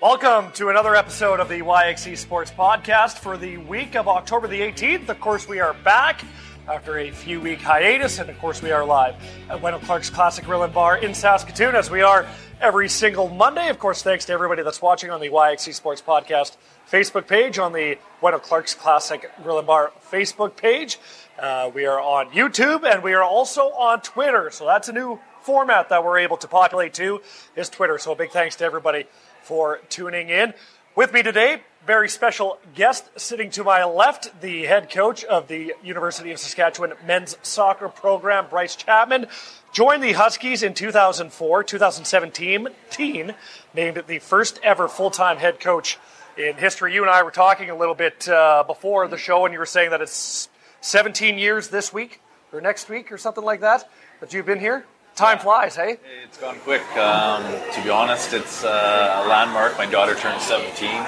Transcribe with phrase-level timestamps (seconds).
[0.00, 4.58] Welcome to another episode of the YXC Sports Podcast for the week of October the
[4.58, 5.10] 18th.
[5.10, 6.24] Of course, we are back
[6.66, 9.14] after a few week hiatus, and of course, we are live
[9.50, 12.26] at Wendel Clark's Classic Grill and Bar in Saskatoon, as we are
[12.62, 13.68] every single Monday.
[13.68, 16.56] Of course, thanks to everybody that's watching on the YXC Sports Podcast
[16.90, 20.98] Facebook page, on the Wendel Clark's Classic Grill and Bar Facebook page.
[21.38, 24.50] Uh, we are on YouTube, and we are also on Twitter.
[24.50, 27.20] So that's a new format that we're able to populate to
[27.54, 27.98] is Twitter.
[27.98, 29.06] So a big thanks to everybody
[29.50, 30.54] for tuning in.
[30.94, 35.74] With me today, very special guest sitting to my left, the head coach of the
[35.82, 39.26] University of Saskatchewan men's soccer program, Bryce Chapman.
[39.72, 43.34] Joined the Huskies in 2004, 2017,
[43.74, 45.98] named the first ever full time head coach
[46.38, 46.94] in history.
[46.94, 49.66] You and I were talking a little bit uh, before the show, and you were
[49.66, 50.48] saying that it's
[50.80, 52.20] 17 years this week
[52.52, 54.84] or next week or something like that that you've been here.
[55.14, 55.42] Time yeah.
[55.42, 55.98] flies, hey?
[56.24, 56.82] It's gone quick.
[56.96, 57.42] Um,
[57.72, 59.76] to be honest, it's uh, a landmark.
[59.76, 61.04] My daughter turned 17.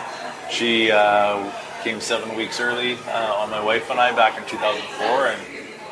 [0.51, 1.51] She uh,
[1.83, 5.41] came seven weeks early uh, on my wife and I back in 2004 and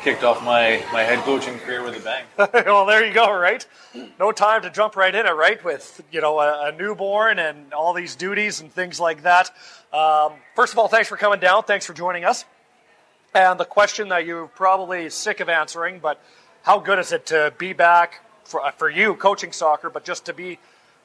[0.03, 2.25] kicked off my, my head coaching career with a bang.
[2.65, 3.65] well, there you go, right?
[4.19, 5.63] No time to jump right in it, right?
[5.63, 9.51] With, you know, a, a newborn and all these duties and things like that.
[9.93, 11.63] Um, first of all, thanks for coming down.
[11.63, 12.45] Thanks for joining us.
[13.33, 16.21] And the question that you're probably sick of answering, but
[16.63, 20.25] how good is it to be back for, uh, for you coaching soccer, but just
[20.25, 20.59] to be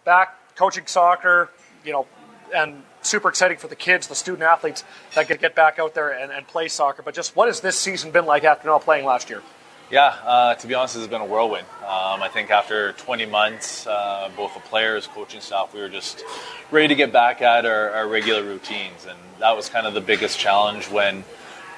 [0.05, 1.51] back coaching soccer,
[1.85, 2.07] you know,
[2.55, 6.11] and super exciting for the kids, the student athletes that get, get back out there
[6.11, 7.03] and, and play soccer.
[7.03, 9.43] But just what has this season been like after not playing last year?
[9.89, 11.67] Yeah, uh, to be honest, it's been a whirlwind.
[11.79, 16.25] Um, I think after 20 months, uh, both the players, coaching staff, we were just
[16.73, 20.01] ready to get back at our, our regular routines, and that was kind of the
[20.01, 21.23] biggest challenge when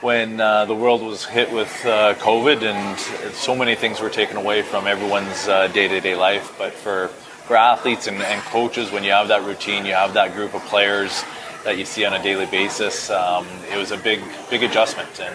[0.01, 4.37] when uh, the world was hit with uh, COVID and so many things were taken
[4.37, 6.55] away from everyone's day to day life.
[6.57, 10.35] But for, for athletes and, and, coaches, when you have that routine, you have that
[10.35, 11.25] group of players
[11.65, 15.21] that you see on a daily basis, um, it was a big, big adjustment.
[15.21, 15.35] And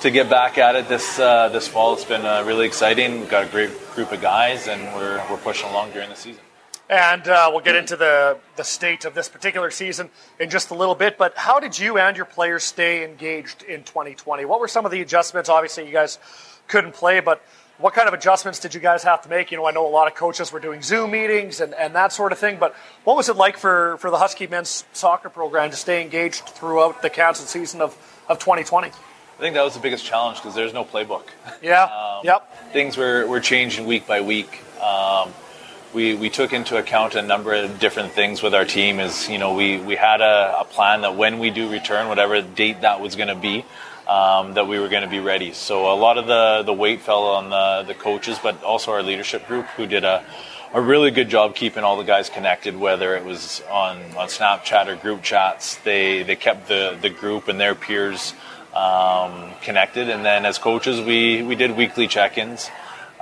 [0.00, 3.20] to get back at it this uh, this fall, it's been uh, really exciting.
[3.20, 6.42] We've got a great group of guys, and we're, we're pushing along during the season.
[6.90, 10.74] And uh, we'll get into the, the state of this particular season in just a
[10.74, 11.16] little bit.
[11.18, 14.44] But how did you and your players stay engaged in 2020?
[14.44, 15.48] What were some of the adjustments?
[15.48, 16.18] Obviously, you guys
[16.66, 17.44] couldn't play, but
[17.78, 19.52] what kind of adjustments did you guys have to make?
[19.52, 22.12] You know, I know a lot of coaches were doing Zoom meetings and, and that
[22.12, 22.74] sort of thing, but
[23.04, 27.02] what was it like for, for the Husky men's soccer program to stay engaged throughout
[27.02, 27.96] the canceled season of,
[28.28, 28.88] of 2020?
[28.88, 28.92] I
[29.38, 31.28] think that was the biggest challenge because there's no playbook.
[31.62, 31.84] Yeah.
[32.18, 32.72] um, yep.
[32.72, 34.60] Things were, were changing week by week.
[34.82, 35.32] Um,
[35.92, 39.38] we, we took into account a number of different things with our team is you
[39.38, 43.00] know we, we had a, a plan that when we do return whatever date that
[43.00, 43.64] was going to be
[44.08, 45.52] um, that we were going to be ready.
[45.52, 49.02] So a lot of the, the weight fell on the, the coaches but also our
[49.02, 50.24] leadership group who did a,
[50.72, 54.86] a really good job keeping all the guys connected whether it was on, on snapchat
[54.86, 55.76] or group chats.
[55.78, 58.34] They, they kept the, the group and their peers
[58.74, 60.08] um, connected.
[60.08, 62.70] And then as coaches we, we did weekly check-ins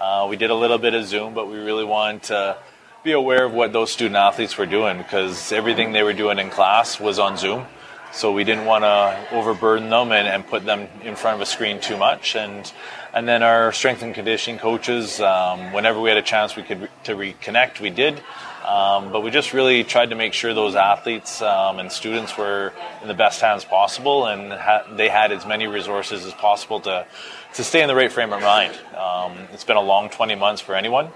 [0.01, 2.57] uh, we did a little bit of Zoom, but we really wanted to
[3.05, 6.51] be aware of what those student athletes were doing because everything they were doing in
[6.51, 7.67] class was on Zoom.
[8.13, 11.47] So we didn't want to overburden them and, and put them in front of a
[11.47, 12.37] screen too much.
[12.37, 12.71] And
[13.15, 16.83] and then our strength and conditioning coaches, um, whenever we had a chance we could
[16.83, 18.21] re- to reconnect, we did.
[18.67, 22.73] Um, but we just really tried to make sure those athletes um, and students were
[23.01, 27.07] in the best hands possible, and ha- they had as many resources as possible to
[27.55, 28.79] to stay in the right frame of mind.
[28.97, 31.11] Um, it's been a long 20 months for anyone,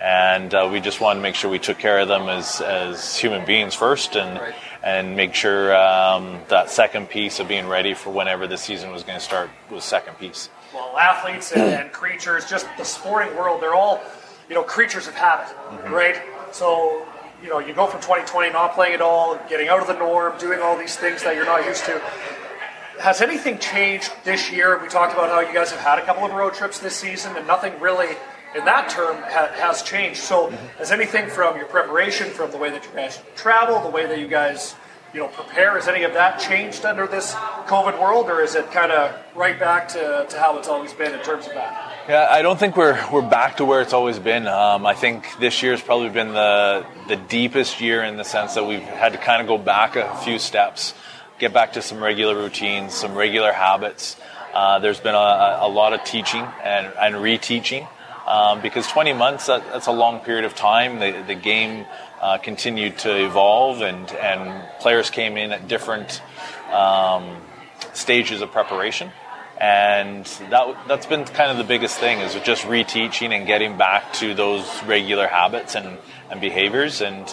[0.00, 3.16] and uh, we just wanted to make sure we took care of them as, as
[3.16, 4.54] human beings first, and right.
[4.82, 9.02] and make sure um, that second piece of being ready for whenever the season was
[9.02, 10.48] going to start was second piece.
[10.74, 14.00] Well, athletes and, and, creatures, just the sporting world, they're all
[14.48, 15.92] you know creatures of habit, mm-hmm.
[15.92, 16.20] right?
[16.52, 17.06] So
[17.42, 20.38] you know you go from 2020 not playing at all, getting out of the norm,
[20.38, 22.00] doing all these things that you're not used to
[23.00, 24.78] has anything changed this year?
[24.80, 27.36] We talked about how you guys have had a couple of road trips this season,
[27.36, 28.16] and nothing really
[28.54, 30.20] in that term ha- has changed.
[30.20, 34.06] So, has anything from your preparation, from the way that you guys travel, the way
[34.06, 34.74] that you guys
[35.12, 38.70] you know prepare, has any of that changed under this COVID world, or is it
[38.70, 41.92] kind of right back to, to how it's always been in terms of that?
[42.08, 44.46] Yeah, I don't think we're we're back to where it's always been.
[44.46, 48.54] Um, I think this year has probably been the the deepest year in the sense
[48.54, 50.94] that we've had to kind of go back a few steps
[51.42, 54.14] get back to some regular routines, some regular habits.
[54.54, 57.88] Uh, there's been a, a, lot of teaching and, and reteaching
[58.28, 61.00] um, because 20 months, that, that's a long period of time.
[61.00, 61.84] The, the game
[62.20, 66.22] uh, continued to evolve and, and players came in at different
[66.70, 67.38] um,
[67.92, 69.10] stages of preparation.
[69.60, 74.12] And that, that's been kind of the biggest thing is just reteaching and getting back
[74.14, 75.98] to those regular habits and,
[76.30, 77.00] and behaviors.
[77.00, 77.26] And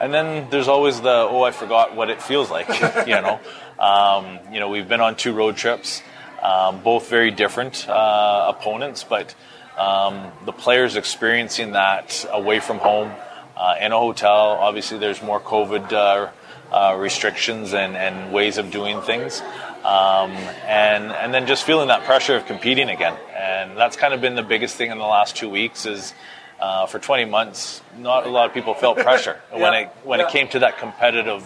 [0.00, 2.68] and then there's always the oh I forgot what it feels like.
[3.06, 3.40] you know,
[3.78, 6.02] um, you know we've been on two road trips,
[6.42, 9.34] um, both very different uh, opponents, but
[9.76, 13.12] um, the players experiencing that away from home
[13.56, 14.58] uh, in a hotel.
[14.60, 16.30] Obviously, there's more COVID uh,
[16.72, 19.40] uh, restrictions and, and ways of doing things.
[19.84, 20.32] Um,
[20.66, 24.34] and and then just feeling that pressure of competing again, and that's kind of been
[24.34, 25.86] the biggest thing in the last two weeks.
[25.86, 26.12] Is
[26.60, 29.60] uh, for 20 months, not a lot of people felt pressure yeah.
[29.60, 30.26] when it when yeah.
[30.26, 31.42] it came to that competitive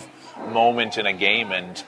[0.53, 1.83] moment in a game, and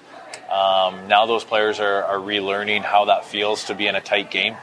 [0.51, 4.31] um, now those players are, are relearning how that feels to be in a tight
[4.31, 4.57] game.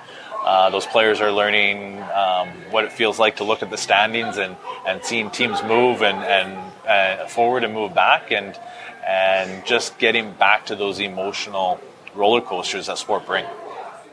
[0.46, 4.38] Uh, those players are learning um, what it feels like to look at the standings
[4.38, 4.56] and,
[4.88, 8.58] and seeing teams move and, and uh, forward and move back and
[9.06, 11.80] and just getting back to those emotional
[12.14, 13.46] roller coasters that sport bring.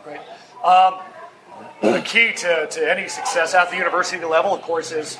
[0.06, 0.20] Right.
[0.64, 0.94] Um,
[1.82, 5.18] the key to, to any success at the university level, of course, is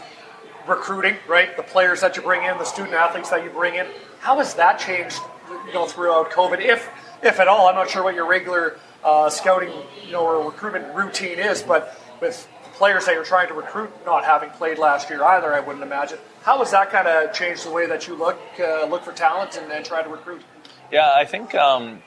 [0.67, 1.17] recruiting.
[1.29, 3.87] Right, the players that you bring in, the student athletes that you bring in.
[4.21, 5.21] How has that changed,
[5.67, 6.89] you know, throughout COVID, if
[7.23, 7.69] if at all?
[7.69, 9.73] I'm not sure what your regular uh, scouting,
[10.05, 11.63] you know, or recruitment routine is.
[11.63, 15.61] But with players that you're trying to recruit not having played last year either, I
[15.61, 16.19] wouldn't imagine.
[16.43, 19.57] How has that kind of changed the way that you look uh, look for talent
[19.57, 20.43] and, and, try to recruit?
[20.93, 22.03] Yeah, I think um,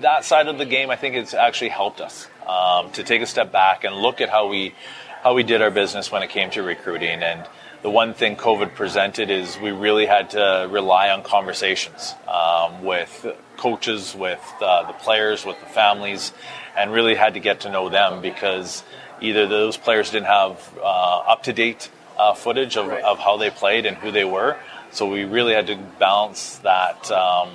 [0.00, 3.26] that side of the game, I think it's actually helped us um, to take a
[3.26, 4.74] step back and look at how we
[5.22, 7.46] how we did our business when it came to recruiting and
[7.82, 13.26] the one thing COVID presented is we really had to rely on conversations um, with
[13.56, 16.32] coaches, with uh, the players, with the families,
[16.76, 18.82] and really had to get to know them because
[19.20, 23.04] either those players didn't have uh, up to date uh, footage of, right.
[23.04, 24.56] of how they played and who they were.
[24.90, 27.50] So we really had to balance that um,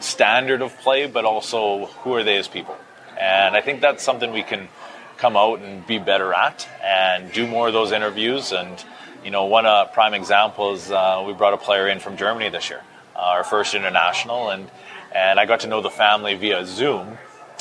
[0.00, 2.76] standard of play, but also who are they as people.
[3.20, 4.68] And I think that's something we can
[5.16, 8.52] come out and be better at and do more of those interviews.
[8.52, 8.84] And,
[9.24, 12.50] you know, one uh, prime example is uh, we brought a player in from Germany
[12.50, 12.82] this year,
[13.14, 14.50] uh, our first international.
[14.50, 14.70] And
[15.16, 17.16] and I got to know the family via Zoom.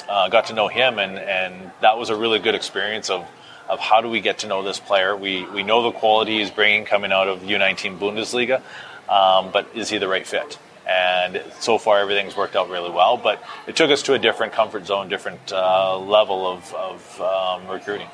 [0.10, 3.26] Uh, got to know him, and, and that was a really good experience of,
[3.70, 5.16] of how do we get to know this player.
[5.16, 8.62] We, we know the quality he's bringing coming out of U19 Bundesliga,
[9.10, 10.60] um, but is he the right fit?
[10.88, 13.18] And so far, everything's worked out really well.
[13.18, 17.68] But it took us to a different comfort zone, different uh, level of, of um,
[17.68, 18.08] recruiting.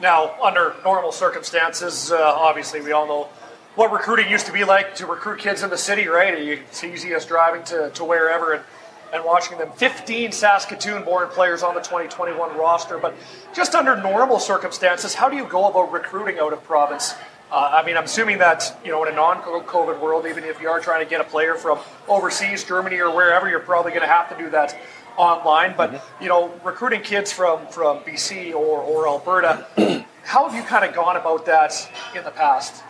[0.00, 3.28] Now, under normal circumstances, uh, obviously, we all know
[3.74, 6.34] what recruiting used to be like to recruit kids in the city, right?
[6.34, 8.64] It's easy as driving to, to wherever and,
[9.12, 9.70] and watching them.
[9.72, 13.14] 15 Saskatoon born players on the 2021 roster, but
[13.54, 17.14] just under normal circumstances, how do you go about recruiting out of province?
[17.52, 20.58] Uh, I mean, I'm assuming that, you know, in a non COVID world, even if
[20.62, 21.78] you are trying to get a player from
[22.08, 24.74] overseas, Germany or wherever, you're probably going to have to do that
[25.18, 25.74] online.
[25.76, 26.22] But, mm-hmm.
[26.22, 29.66] you know, recruiting kids from, from BC or, or Alberta,
[30.24, 31.74] how have you kind of gone about that
[32.16, 32.82] in the past?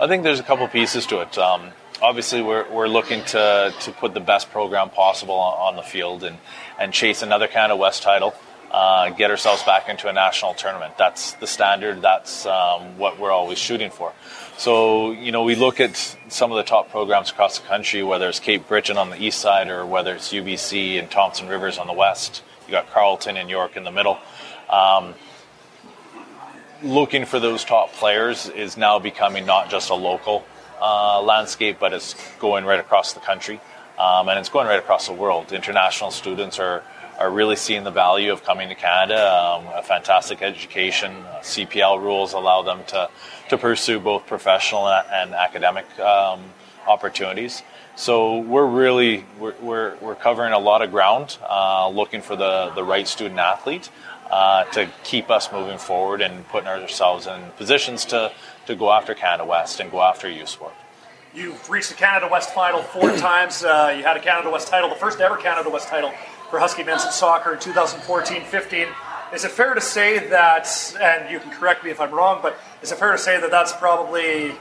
[0.00, 1.38] I think there's a couple pieces to it.
[1.38, 1.70] Um,
[2.02, 6.24] obviously, we're, we're looking to, to put the best program possible on, on the field
[6.24, 6.38] and,
[6.80, 8.34] and chase another Canada West title,
[8.70, 10.96] uh, get ourselves back into a national tournament.
[10.98, 12.02] That's the standard.
[12.02, 14.12] That's um, what we're always shooting for.
[14.58, 15.96] So, you know, we look at
[16.28, 19.38] some of the top programs across the country, whether it's Cape Breton on the east
[19.38, 22.42] side or whether it's UBC and Thompson Rivers on the west.
[22.66, 24.18] You got Carleton and York in the middle.
[24.68, 25.14] Um,
[26.82, 30.44] looking for those top players is now becoming not just a local
[30.80, 33.60] uh, landscape, but it's going right across the country,
[33.98, 35.52] um, and it's going right across the world.
[35.52, 36.82] International students are
[37.18, 39.16] are really seeing the value of coming to Canada.
[39.16, 43.10] Um, a fantastic education, uh, CPL rules allow them to
[43.48, 46.40] to pursue both professional and academic um,
[46.86, 47.62] opportunities.
[47.96, 52.70] So we're really we're, we're, we're, covering a lot of ground, uh, looking for the
[52.74, 53.90] the right student athlete
[54.30, 58.32] uh, to keep us moving forward and putting ourselves in positions to,
[58.66, 60.74] to go after Canada West and go after U Sport.
[61.34, 63.64] You've reached the Canada West final four times.
[63.64, 66.12] Uh, you had a Canada West title, the first ever Canada West title
[66.50, 68.86] for Husky men's soccer in 2014 15.
[69.34, 72.58] Is it fair to say that, and you can correct me if I'm wrong, but
[72.82, 74.52] is it fair to say that that's probably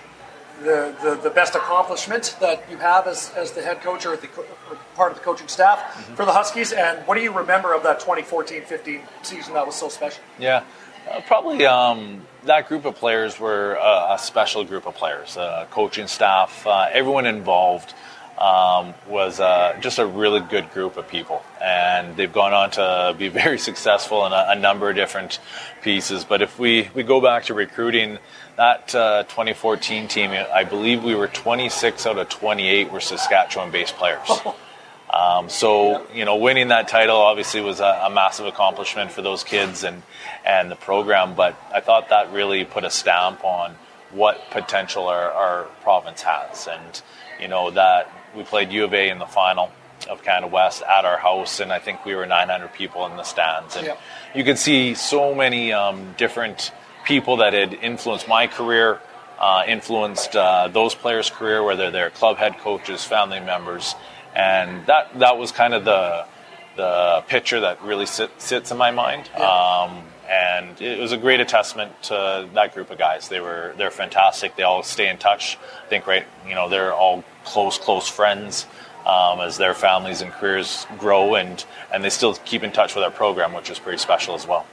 [0.61, 4.27] the, the, the best accomplishment that you have as, as the head coach or, the,
[4.37, 6.15] or part of the coaching staff mm-hmm.
[6.15, 6.73] for the Huskies?
[6.73, 10.21] And what do you remember of that 2014-15 season that was so special?
[10.37, 10.63] Yeah,
[11.09, 15.37] uh, probably um, that group of players were a, a special group of players.
[15.37, 17.93] Uh, coaching staff, uh, everyone involved
[18.37, 23.15] um, was uh, just a really good group of people, and they've gone on to
[23.17, 25.39] be very successful in a, a number of different
[25.81, 26.23] pieces.
[26.23, 28.19] But if we, we go back to recruiting,
[28.57, 34.29] that uh, 2014 team, I believe we were 26 out of 28 were Saskatchewan-based players.
[35.09, 39.41] Um, so you know, winning that title obviously was a, a, massive accomplishment for those
[39.41, 40.03] kids and
[40.45, 41.33] and the program.
[41.33, 43.77] But I thought that really put a stamp on
[44.11, 46.67] what potential our, our province has.
[46.67, 47.01] And,
[47.39, 49.71] you know, that we played U of A in the final
[50.09, 53.23] of Canada West at our house, and I think we were 900 people in the
[53.23, 53.75] stands.
[53.75, 53.99] And Yep.
[54.35, 56.71] you could see so many um, different
[57.03, 58.99] people that had influenced my career,
[59.39, 63.95] uh, influenced uh, those players' career, whether they're club head coaches, family members,
[64.35, 66.25] and that that was kind of the
[66.75, 69.29] the picture that really sit, sits in my mind.
[69.35, 73.29] Um, and it was a great testament to that group of guys.
[73.29, 74.55] They were they're fantastic.
[74.55, 75.57] They all stay in touch.
[75.85, 78.65] I think right, you know, they're all close close friends
[79.05, 83.03] um, as their families and careers grow, and and they still keep in touch with
[83.03, 84.65] our program, which is pretty special as well.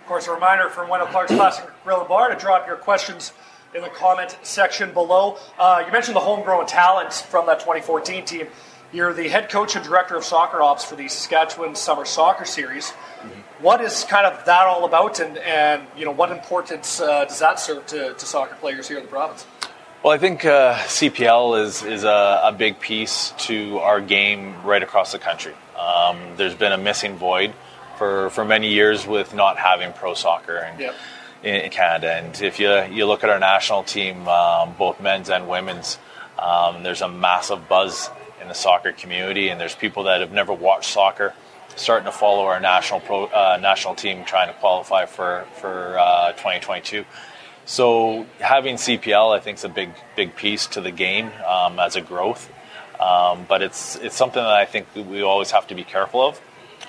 [0.00, 3.32] Of course, a reminder from Wendel Clark's Classic Grill and Bar to drop your questions
[3.74, 5.38] in the comment section below.
[5.58, 8.46] Uh, you mentioned the homegrown talent from that 2014 team.
[8.96, 12.92] You're the head coach and director of soccer ops for the Saskatchewan Summer Soccer Series.
[13.60, 17.38] What is kind of that all about, and, and you know what importance uh, does
[17.40, 19.44] that serve to, to soccer players here in the province?
[20.02, 24.82] Well, I think uh, CPL is is a, a big piece to our game right
[24.82, 25.52] across the country.
[25.78, 27.52] Um, there's been a missing void
[27.98, 30.94] for, for many years with not having pro soccer in, Yep.
[31.42, 32.12] in Canada.
[32.14, 35.98] And if you you look at our national team, um, both men's and women's,
[36.38, 38.08] um, there's a massive buzz
[38.46, 41.34] in the soccer community, and there's people that have never watched soccer
[41.74, 46.30] starting to follow our national pro uh, national team trying to qualify for for uh,
[46.32, 47.04] 2022.
[47.64, 51.96] So having CPL, I think, is a big big piece to the game um, as
[51.96, 52.52] a growth.
[53.00, 56.40] Um, but it's it's something that I think we always have to be careful of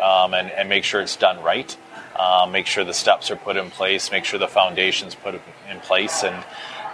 [0.02, 1.76] um, and, and make sure it's done right.
[2.18, 4.12] Um, make sure the steps are put in place.
[4.12, 5.36] Make sure the foundations put
[5.70, 6.24] in place.
[6.24, 6.44] And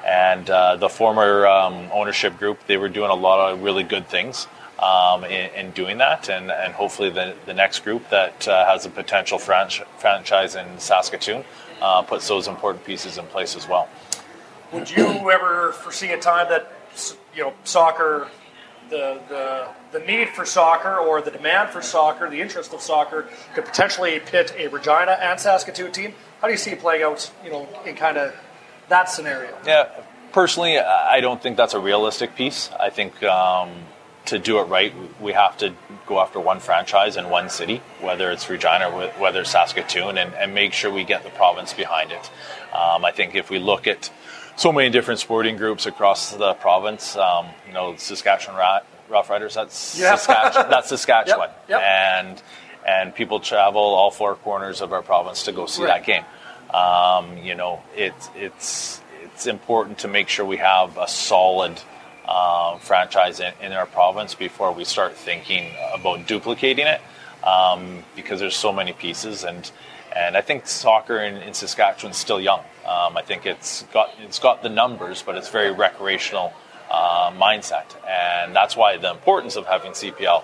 [0.06, 4.08] and uh, the former um, ownership group, they were doing a lot of really good
[4.08, 4.48] things
[4.80, 6.30] um, in, in doing that.
[6.30, 10.80] And, and hopefully the, the next group that uh, has a potential franch- franchise in
[10.80, 11.44] Saskatoon
[11.82, 13.88] uh, puts those important pieces in place as well.
[14.72, 16.72] Would you ever foresee a time that
[17.36, 18.28] you know soccer,
[18.90, 23.28] the the the need for soccer or the demand for soccer, the interest of soccer,
[23.54, 26.14] could potentially pit a Regina and Saskatoon team?
[26.42, 27.32] How do you see it playing out?
[27.46, 28.34] You know, in kind of
[28.90, 29.56] that scenario.
[29.66, 29.90] Yeah,
[30.32, 32.70] personally, I don't think that's a realistic piece.
[32.80, 33.70] I think um,
[34.26, 35.74] to do it right, we have to
[36.06, 40.34] go after one franchise in one city, whether it's Regina or whether it's Saskatoon, and,
[40.34, 42.32] and make sure we get the province behind it.
[42.74, 44.10] Um, I think if we look at
[44.56, 49.56] so many different sporting groups across the province, um, you know, Saskatchewan Rat, Rough Riders,
[49.56, 50.16] that's, Yeah.
[50.16, 51.50] Saskatchewan, that's Saskatchewan.
[51.50, 51.82] Yep, yep.
[51.82, 52.42] And,
[52.88, 56.06] and people travel all four corners of our province to go see Right.
[56.06, 56.26] that game.
[56.74, 61.80] Um, you know, it's it's it's important to make sure we have a solid
[62.28, 67.02] um, franchise in, in our province before we start thinking about duplicating it,
[67.46, 69.72] um, because there's so many pieces and.
[70.16, 71.76] And I think soccer in, in is
[72.12, 72.60] still young.
[72.86, 76.54] Um, I think it's got it's got the numbers, but it's very recreational
[76.92, 80.44] uh, mindset, and that's why the importance of having CPL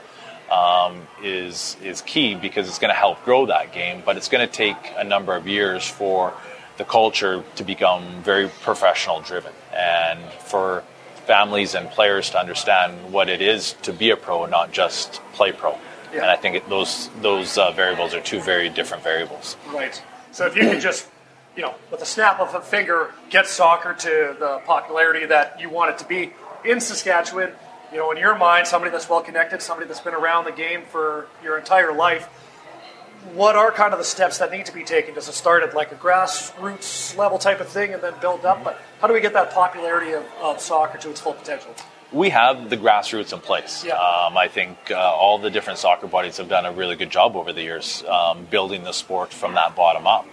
[0.51, 4.01] um, is is key because it's going to help grow that game.
[4.05, 6.33] But it's going to take a number of years for
[6.77, 10.83] the culture to become very professional driven, and for
[11.29, 15.21] families and players to understand what it is to be a pro and not just
[15.33, 15.77] play pro.
[16.12, 16.21] Yeah.
[16.21, 19.55] And I think it, those those uh, variables are two very different variables.
[19.71, 20.01] Right.
[20.31, 21.07] So if you could just,
[21.55, 25.69] you know, with a snap of a finger, get soccer to the popularity that you
[25.69, 26.33] want it to be
[26.65, 27.51] in Saskatchewan,
[27.91, 30.81] you know, in your mind, somebody that's well connected, somebody that's been around the game
[30.91, 32.27] for your entire life,
[33.33, 35.13] what are kind of the steps that need to be taken?
[35.13, 38.63] Does it start at like a grassroots level type of thing and then build up?
[38.63, 41.75] But how do we get that popularity of, of soccer to its full potential?
[42.11, 43.83] we have the grassroots in place.
[43.85, 43.93] Yeah.
[43.93, 47.35] Um, I think uh, all the different soccer bodies have done a really good job
[47.35, 50.25] over the years um, building the sport from that bottom up.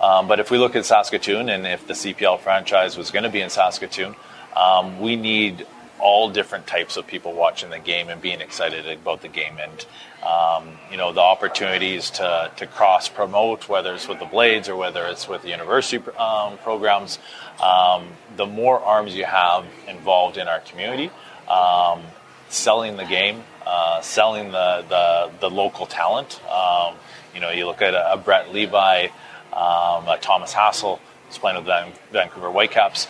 [0.00, 3.30] Um, but if we look at Saskatoon and if the CPL franchise was going to
[3.30, 4.14] be in Saskatoon,
[4.54, 5.66] um, we need
[6.00, 9.58] all different types of people watching the game and being excited about the game.
[9.60, 9.86] And,
[10.22, 14.76] um, you know, the opportunities to, to cross promote, whether it's with the Blades or
[14.76, 17.18] whether it's with the university um, programs,
[17.62, 21.10] um, the more arms you have involved in our community,
[21.48, 22.02] um,
[22.48, 26.40] selling the game, uh, selling the, the, the local talent.
[26.48, 26.94] Um,
[27.34, 29.08] you know, you look at a, a Brett Levi,
[29.52, 33.06] um, a Thomas Hasal, who's playing with the Vancouver Whitecaps.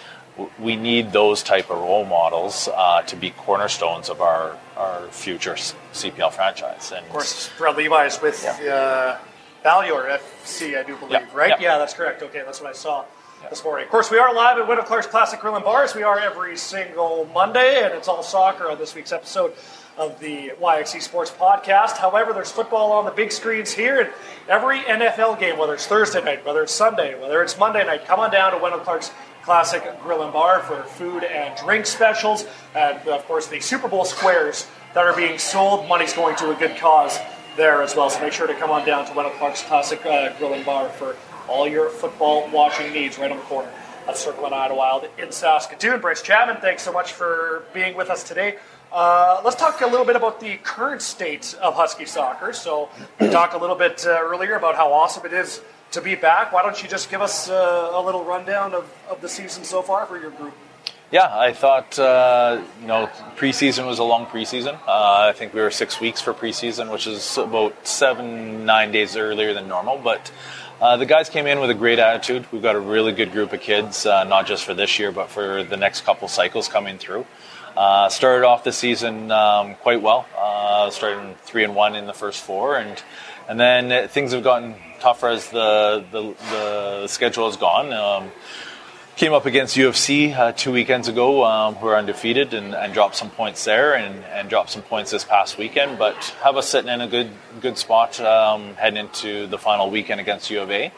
[0.59, 5.55] We need those type of role models uh, to be cornerstones of our, our future
[5.55, 6.93] CPL franchise.
[6.95, 9.17] And Of course, Brad Levi is with uh,
[9.65, 11.51] Valor FC, I do believe, Yeah, right?
[11.51, 11.73] yeah.
[11.73, 12.23] Yeah, that's correct.
[12.23, 13.05] Okay, that's what I saw
[13.51, 13.87] this morning.
[13.87, 15.95] Of course, we are live at Wendel Clark's Classic Grill and Bars.
[15.95, 19.55] We are every single Monday, and it's all soccer on this week's episode
[19.99, 21.99] of the YXC Sports Podcast.
[21.99, 24.11] However, there's football on the big screens here, and
[24.49, 28.21] every NFL game, whether it's Thursday night, whether it's Sunday, whether it's Monday night, come
[28.21, 29.11] on down to Wendel Clark's
[29.43, 32.47] Classic Grill and Bar for food and drink specials.
[32.75, 35.89] And of course, the Super Bowl squares that are being sold.
[35.89, 37.19] Money's going to a good cause
[37.57, 38.09] there as well.
[38.09, 40.91] So make sure to come on down to Wendel Clark's Classic uh, Grill and Bar
[40.91, 41.17] for
[41.49, 43.71] all your football watching needs right on the corner
[44.07, 46.01] of Circle and Idylwyld in Saskatoon.
[46.01, 48.59] Bryce Chapman, thanks so much for being with us today.
[48.93, 52.53] Uh, let's talk a little bit about the current state of Husky soccer.
[52.53, 52.89] So,
[53.21, 55.61] we talked a little bit uh, earlier about how awesome it is
[55.93, 56.53] to be back.
[56.53, 59.83] Why don't you just give us uh, a little rundown of, of the season so
[59.83, 60.55] far for your group?
[61.11, 64.75] Yeah, I thought uh, you know preseason was a long preseason.
[64.87, 69.17] Uh, I think we were six weeks for preseason, which is about seven nine days
[69.17, 69.97] earlier than normal.
[69.97, 70.31] But
[70.83, 72.45] uh, the guys came in with a great attitude.
[72.53, 75.31] We've got a really good group of kids, uh, not just for this year, but
[75.31, 77.25] for the next couple cycles coming through.
[77.77, 82.13] Uh, started off the season um, quite well, uh, starting three and one in the
[82.13, 83.03] first four, and
[83.49, 87.93] and then things have gotten tougher as the the, the schedule has gone.
[87.93, 88.31] Um,
[89.19, 92.73] came up against U of C uh, two weekends ago, um, who are undefeated and,
[92.73, 95.99] and, dropped some points there, and, and, dropped some points this past weekend.
[95.99, 100.21] But have us sitting in a good good spot um, heading into the final weekend
[100.21, 100.93] against U of A,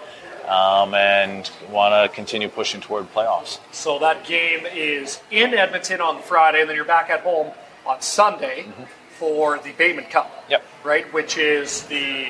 [0.51, 3.61] um, and want to continue pushing toward playoffs.
[3.73, 7.53] So that game is in Edmonton on Friday, and then you're back at home
[7.87, 8.85] on Sunday mm-hmm.
[9.11, 10.45] for the Bateman Cup.
[10.51, 10.65] Yep.
[10.83, 12.29] Right, which is the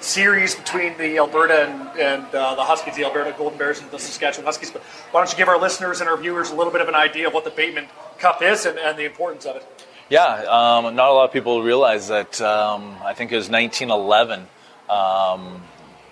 [0.00, 3.98] series between the Alberta and, and uh, the Huskies, the Alberta Golden Bears and the
[3.98, 4.70] Saskatchewan Huskies.
[4.70, 6.94] But why don't you give our listeners and our viewers a little bit of an
[6.94, 7.86] idea of what the Bateman
[8.18, 9.66] Cup is and, and the importance of it?
[10.08, 12.40] Yeah, um, not a lot of people realize that.
[12.40, 14.48] Um, I think it was 1911.
[14.88, 15.62] Um,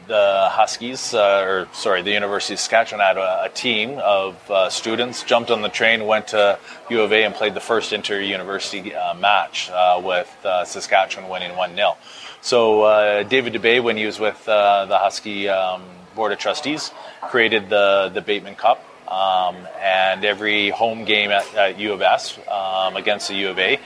[0.07, 4.71] the Huskies, uh, or sorry, the University of Saskatchewan had a, a team of uh,
[4.71, 6.59] students, jumped on the train, went to
[6.91, 11.29] U of A, and played the first inter university uh, match uh, with uh, Saskatchewan
[11.29, 11.97] winning 1 0.
[12.41, 15.83] So uh, David Dubé, when he was with the Husky um,
[16.15, 21.79] Board of Trustees, created the the Bateman Cup, um, and every home game at, at
[21.79, 23.81] U of S um, against the U of A,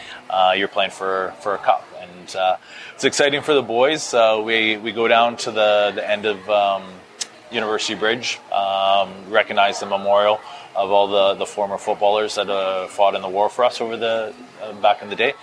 [0.57, 2.57] you're playing for for a cup, and uh,
[2.95, 4.15] it's exciting for the boys.
[4.15, 6.85] Uh, we we go down to the the end of um,
[7.51, 10.41] University Bridge, um, recognize the memorial
[10.77, 13.97] of all the, the former footballers that uh, fought in the war for us over
[13.97, 14.33] the
[14.81, 15.35] back in the day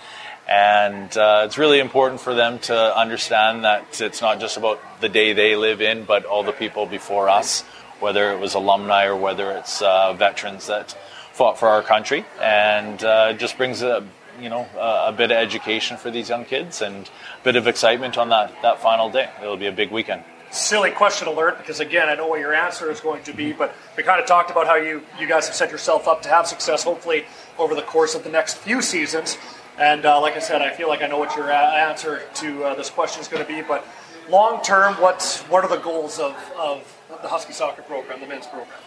[0.48, 5.08] and uh, it's really important for them to understand that it's not just about the
[5.10, 7.62] day they live in, but all the people before us,
[8.00, 10.96] whether it was alumni or whether it's uh, veterans that
[11.32, 12.24] fought for our country.
[12.40, 14.06] And uh, just brings a
[14.40, 17.06] you know a, a, bit of education for these young kids and
[17.40, 19.28] a bit of excitement on that, that final day.
[19.40, 20.22] It'll be a big weekend.
[20.50, 23.74] Silly question alert, because again, I know what your answer is going to be, but
[23.98, 26.46] we kind of talked about how you, you guys have set yourself up to have
[26.46, 27.26] success, hopefully,
[27.58, 29.36] over the course of the next few seasons.
[29.78, 32.74] And uh, like I said, I feel like I know what your answer to uh,
[32.74, 33.60] this question is going to be.
[33.60, 33.86] But
[34.30, 38.46] long term, what what are the goals of, of the Husky soccer program, the men's
[38.46, 38.78] program?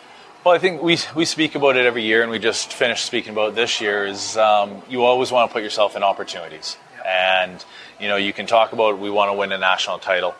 [0.44, 3.32] Well, I think we, we speak about it every year, and we just finished speaking
[3.32, 4.08] about this year.
[4.08, 7.44] Is um, you always want to put yourself in opportunities, yeah.
[7.44, 7.64] and
[8.00, 10.34] you know you can talk about we want to win a national title.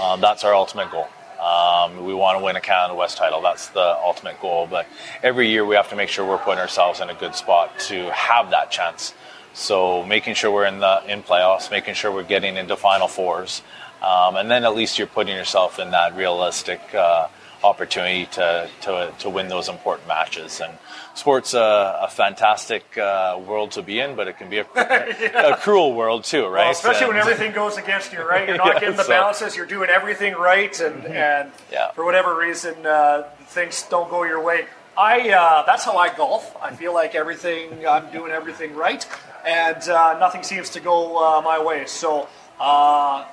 [0.00, 1.08] Um, that's our ultimate goal.
[1.40, 3.42] Um, we want to win a Canada West title.
[3.42, 4.68] That's the ultimate goal.
[4.70, 4.86] But
[5.24, 8.12] every year we have to make sure we're putting ourselves in a good spot to
[8.12, 9.12] have that chance.
[9.54, 13.62] So making sure we're in the in playoffs, making sure we're getting into Final Fours,
[14.02, 17.26] um, and then at least you're putting yourself in that realistic uh,
[17.64, 20.60] opportunity to, to to win those important matches.
[20.60, 20.72] And
[21.14, 25.54] sports a, a fantastic uh, world to be in, but it can be a, yeah.
[25.54, 26.62] a cruel world too, right?
[26.62, 28.48] Well, especially and, when everything goes against you, right?
[28.48, 29.56] You're not yeah, getting the so, balances.
[29.56, 31.12] You're doing everything right, and mm-hmm.
[31.12, 31.92] and yeah.
[31.92, 34.66] for whatever reason uh, things don't go your way.
[34.96, 36.56] I uh, that's how I golf.
[36.60, 39.06] I feel like everything I'm doing everything right
[39.48, 41.86] and uh, nothing seems to go uh, my way.
[41.86, 42.28] So
[42.60, 43.24] uh,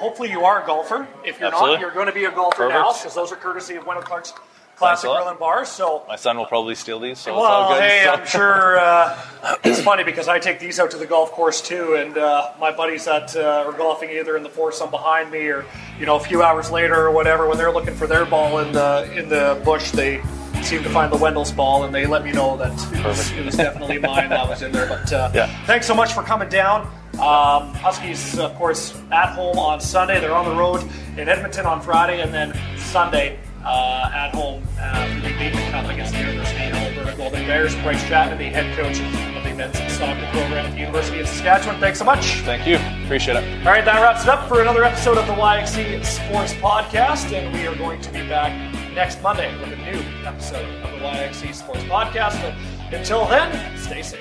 [0.00, 1.06] hopefully you are a golfer.
[1.24, 1.74] If you're Absolutely.
[1.74, 2.74] not, you're going to be a golfer Perfect.
[2.74, 4.32] now because those are courtesy of Wendel Clark's
[4.76, 5.66] Classic Grill and Bar.
[5.66, 7.18] So my son will probably steal these.
[7.18, 8.12] So well, hey, so.
[8.12, 9.22] I'm sure uh,
[9.62, 12.72] it's funny because I take these out to the golf course too, and uh, my
[12.72, 15.66] buddies that uh, are golfing either in the foursome behind me or
[15.98, 18.72] you know a few hours later or whatever when they're looking for their ball in
[18.72, 20.22] the in the bush, they
[20.62, 23.44] seem to find the Wendel's ball, and they let me know that it was, it
[23.44, 24.88] was definitely mine that was in there.
[24.88, 25.64] But uh, yeah.
[25.66, 26.90] thanks so much for coming down.
[27.14, 30.20] Um, Huskies, of course, at home on Sunday.
[30.20, 30.82] They're on the road
[31.18, 35.90] in Edmonton on Friday, and then Sunday uh, at home uh, for the Bateman Cup
[35.90, 37.74] against the University of Alberta Golden Bears.
[37.76, 41.78] Bryce Chapman, the head coach of the men's soccer program at the University of Saskatchewan.
[41.80, 42.40] Thanks so much.
[42.40, 42.76] Thank you.
[43.04, 43.66] Appreciate it.
[43.66, 47.52] All right, that wraps it up for another episode of the YXC Sports Podcast, and
[47.52, 48.52] we are going to be back
[48.94, 52.40] next Monday with a new episode of the YXC Sports Podcast.
[52.42, 52.54] But
[52.98, 54.20] until then, stay safe.